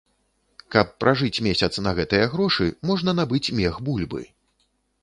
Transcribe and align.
Каб 0.75 0.87
пражыць 1.03 1.43
месяц 1.47 1.71
на 1.89 1.93
гэтыя 2.01 2.31
грошы, 2.33 2.65
можна 2.93 3.11
набыць 3.21 3.45
мех 3.63 3.73
бульбы! 3.89 4.21